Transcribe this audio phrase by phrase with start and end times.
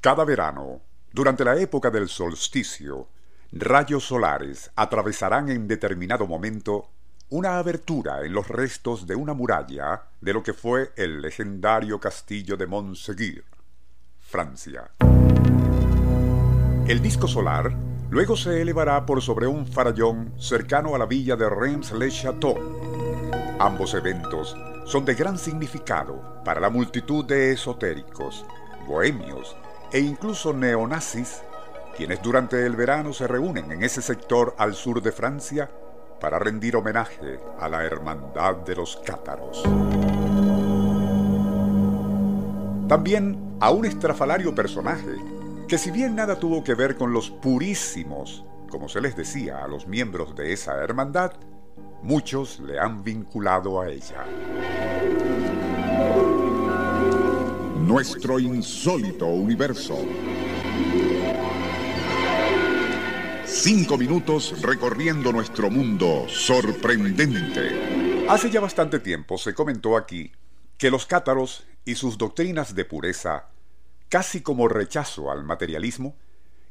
[0.00, 0.80] Cada verano,
[1.12, 3.08] durante la época del solsticio,
[3.50, 6.90] rayos solares atravesarán en determinado momento
[7.30, 12.56] una abertura en los restos de una muralla de lo que fue el legendario castillo
[12.56, 13.42] de Montségur,
[14.20, 14.92] Francia.
[16.86, 17.72] El disco solar
[18.08, 22.56] luego se elevará por sobre un farallón cercano a la villa de Reims-le-Château.
[23.58, 24.56] Ambos eventos
[24.86, 28.46] son de gran significado para la multitud de esotéricos,
[28.86, 29.56] bohemios
[29.92, 31.42] e incluso neonazis,
[31.96, 35.70] quienes durante el verano se reúnen en ese sector al sur de Francia
[36.20, 39.62] para rendir homenaje a la hermandad de los cátaros.
[42.88, 45.16] También a un estrafalario personaje
[45.68, 49.68] que si bien nada tuvo que ver con los purísimos, como se les decía a
[49.68, 51.32] los miembros de esa hermandad,
[52.02, 54.24] muchos le han vinculado a ella.
[57.88, 59.96] Nuestro insólito universo.
[63.46, 68.26] Cinco minutos recorriendo nuestro mundo sorprendente.
[68.28, 70.30] Hace ya bastante tiempo se comentó aquí
[70.76, 73.46] que los cátaros y sus doctrinas de pureza,
[74.10, 76.14] casi como rechazo al materialismo,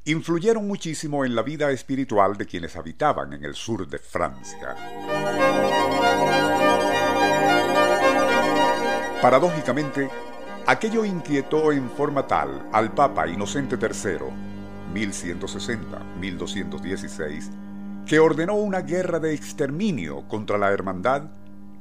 [0.06, 4.76] influyeron muchísimo en la vida espiritual de quienes habitaban en el sur de Francia.
[9.20, 10.12] Paradójicamente,
[10.68, 14.18] aquello inquietó en forma tal al Papa Inocente III
[14.94, 17.50] 1160-1216,
[18.06, 21.32] que ordenó una guerra de exterminio contra la hermandad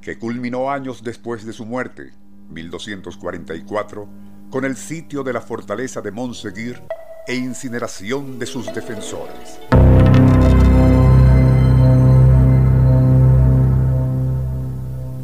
[0.00, 2.12] que culminó años después de su muerte,
[2.50, 4.09] 1244,
[4.50, 6.81] con el sitio de la fortaleza de Montségur
[7.27, 9.59] e incineración de sus defensores.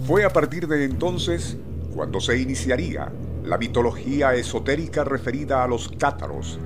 [0.05, 1.57] Fue a partir de entonces
[1.95, 3.13] cuando se iniciaría
[3.45, 6.59] la mitología esotérica referida a los cátaros,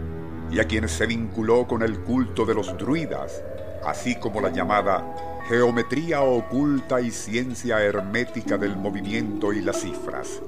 [0.51, 3.43] y a quienes se vinculó con el culto de los druidas,
[3.85, 5.05] así como la llamada
[5.49, 10.41] geometría oculta y ciencia hermética del movimiento y las cifras.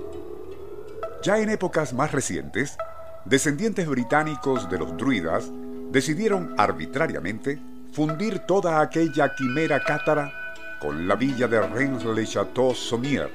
[1.22, 2.76] Ya en épocas más recientes,
[3.24, 5.50] descendientes británicos de los druidas
[5.90, 7.60] decidieron arbitrariamente
[7.92, 10.32] fundir toda aquella quimera cátara
[10.80, 13.30] con la villa de Reims-le-Château-Sommier,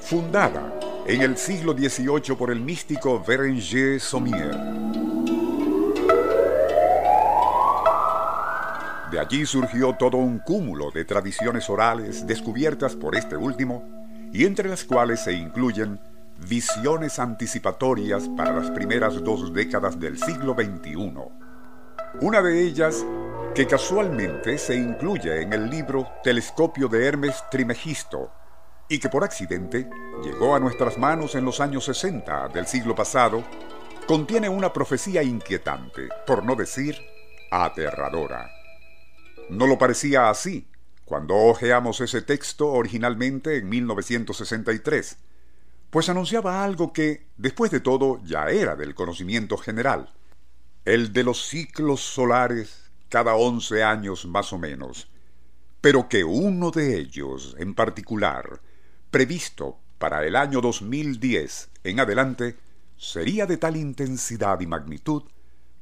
[0.00, 0.72] fundada
[1.06, 4.56] en el siglo XVIII por el místico Berenger Sommier.
[9.10, 13.84] De allí surgió todo un cúmulo de tradiciones orales descubiertas por este último
[14.32, 16.00] y entre las cuales se incluyen
[16.48, 21.14] visiones anticipatorias para las primeras dos décadas del siglo XXI.
[22.20, 23.04] Una de ellas,
[23.54, 28.30] que casualmente se incluye en el libro Telescopio de Hermes Trimegisto,
[28.92, 29.88] y que por accidente
[30.22, 33.42] llegó a nuestras manos en los años 60 del siglo pasado,
[34.06, 36.98] contiene una profecía inquietante, por no decir
[37.50, 38.50] aterradora.
[39.48, 40.68] No lo parecía así
[41.06, 45.16] cuando hojeamos ese texto originalmente en 1963,
[45.88, 50.12] pues anunciaba algo que, después de todo, ya era del conocimiento general,
[50.84, 55.08] el de los ciclos solares cada once años más o menos,
[55.80, 58.60] pero que uno de ellos, en particular,
[59.12, 62.56] previsto para el año 2010 en adelante,
[62.96, 65.24] sería de tal intensidad y magnitud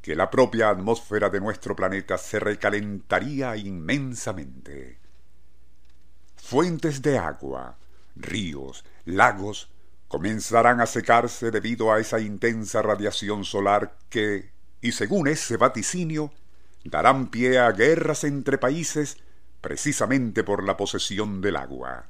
[0.02, 4.98] que la propia atmósfera de nuestro planeta se recalentaría inmensamente.
[6.36, 7.76] Fuentes de agua,
[8.16, 9.70] ríos, lagos,
[10.08, 16.32] comenzarán a secarse debido a esa intensa radiación solar que, y según ese vaticinio,
[16.82, 19.18] darán pie a guerras entre países
[19.60, 22.08] precisamente por la posesión del agua.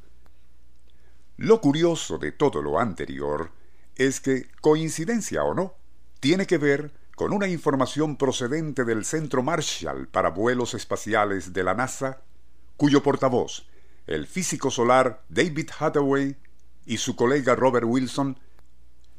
[1.41, 3.51] Lo curioso de todo lo anterior
[3.97, 5.75] es que, coincidencia o no,
[6.21, 11.73] tiene que ver con una información procedente del Centro Marshall para Vuelos Espaciales de la
[11.73, 12.21] NASA,
[12.77, 13.67] cuyo portavoz,
[14.07, 16.37] el físico solar David Hathaway
[16.85, 18.39] y su colega Robert Wilson,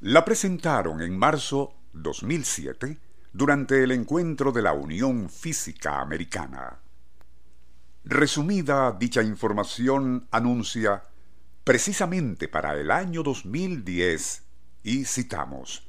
[0.02, 3.00] la presentaron en marzo 2007
[3.34, 6.82] durante el encuentro de la Unión Física Americana.
[8.04, 11.06] Resumida, dicha información anuncia
[11.72, 14.44] precisamente para el año 2010,
[14.84, 15.88] y citamos,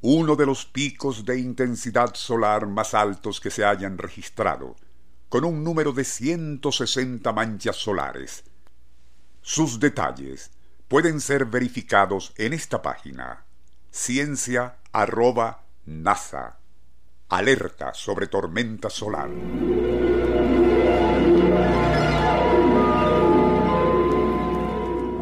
[0.00, 4.74] uno de los picos de intensidad solar más altos que se hayan registrado,
[5.28, 8.42] con un número de 160 manchas solares.
[9.40, 10.50] Sus detalles
[10.88, 13.44] pueden ser verificados en esta página
[13.92, 16.58] ciencia.nasa.
[17.28, 19.30] Alerta sobre tormenta solar.